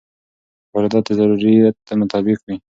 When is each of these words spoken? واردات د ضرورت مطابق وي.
واردات 0.73 1.03
د 1.07 1.09
ضرورت 1.19 1.87
مطابق 2.01 2.39
وي. 2.47 2.55